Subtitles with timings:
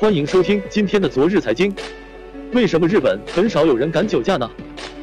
[0.00, 1.70] 欢迎收听今天的昨日财经。
[2.54, 4.50] 为什么日本很少有人敢酒驾呢？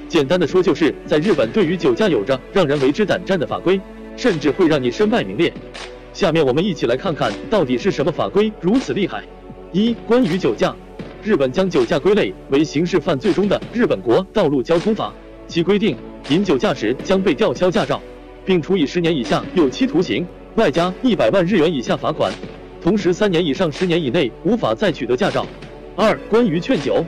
[0.10, 3.80] 简单的说，就是在日本对于酒驾有着让人为之胆战的法规，
[4.16, 5.54] 甚至会让你身败名裂。
[6.14, 9.24] 下面我们一起来看看到底是什么法规如此厉害。
[9.72, 10.76] 一、关于酒驾，
[11.22, 15.10] 日本将酒驾归类为刑事犯罪中的《日本国道路交通法》，
[15.48, 15.96] 其规定，
[16.30, 18.02] 饮酒驾驶将被吊销驾照，
[18.44, 20.26] 并处以十年以下有期徒刑，
[20.56, 22.34] 外加一百万日元以下罚款。
[22.82, 25.46] 同时，三年以上十年以内无法再取得驾照。
[25.96, 27.04] 二、关于劝酒，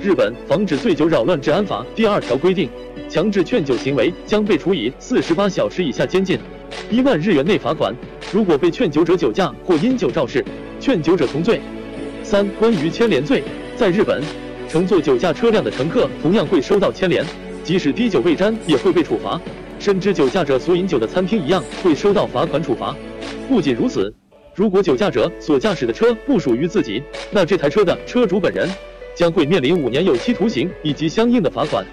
[0.00, 2.68] 日本防止醉酒扰乱治安法第二条规定，
[3.08, 6.38] 强制劝酒行为将被处以四十八小时以下监禁，
[6.90, 7.94] 一万日元内罚款。
[8.32, 10.44] 如果被劝酒者酒驾或因酒肇事，
[10.78, 11.60] 劝酒者从罪。
[12.22, 13.42] 三、关于牵连罪，
[13.76, 14.22] 在日本，
[14.68, 17.24] 乘坐酒驾车辆的乘客同样会收到牵连，
[17.64, 19.40] 即使滴酒未沾也会被处罚，
[19.78, 22.94] 甚至酒驾者所饮酒的餐厅一样会收到罚款处罚。
[23.48, 24.14] 不仅如此。
[24.54, 28.68] 如果酒驾者所驾驶的车不属于自己，那这台车的车主本人
[29.12, 31.84] 将会面临五年有期徒刑以及相应的罚款。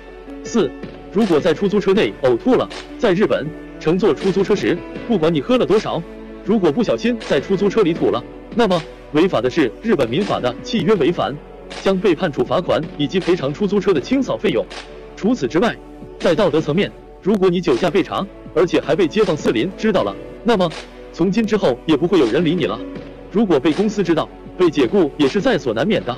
[0.43, 0.69] 四，
[1.11, 3.47] 如果在出租车内呕吐了，在日本
[3.79, 6.01] 乘坐出租车时，不管你喝了多少，
[6.45, 8.23] 如果不小心在出租车里吐了，
[8.55, 8.79] 那么
[9.13, 11.35] 违法的是日本民法的契约违反，
[11.81, 14.63] 将被判处罚款以及赔偿出租车的清扫费用。
[15.15, 15.75] 除此之外，
[16.19, 16.91] 在道德层面，
[17.23, 18.23] 如果你酒驾被查，
[18.53, 20.69] 而且还被街坊四邻知道了，那么。
[21.13, 22.79] 从今之后也不会有人理你了。
[23.31, 26.15] 如果被公司知道，被解雇也是在所难免的。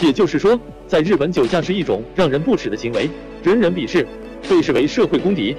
[0.00, 3.08] 也就是说，在日本酒驾是一种让人不齿的行为，
[3.42, 4.06] 人人鄙视，
[4.48, 5.56] 被视为社会公敌。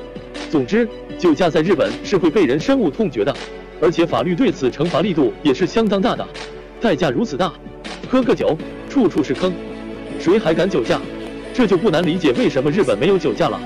[0.49, 0.87] 总之，
[1.17, 3.33] 酒驾在日本是会被人深恶痛绝的，
[3.81, 6.27] 而且法律对此惩罚力度也是相当大的。
[6.81, 7.53] 代价如此大，
[8.09, 8.57] 喝个酒，
[8.89, 9.53] 处处是坑，
[10.19, 10.99] 谁还敢酒驾？
[11.53, 13.59] 这就不难理解为什么日本没有酒驾了。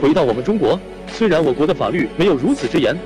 [0.00, 2.96] 回到我们中国，虽然我国的法律没有如此之严。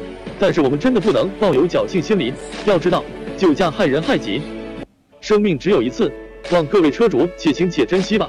[0.42, 2.34] 但是我们真的不能抱有侥幸心理，
[2.66, 3.04] 要知道
[3.36, 4.42] 酒驾害人害己，
[5.20, 6.10] 生命只有一次，
[6.50, 8.28] 望各位车主且行且珍惜吧。